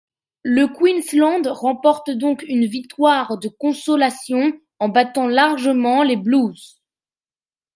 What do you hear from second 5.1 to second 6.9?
largement les Blues.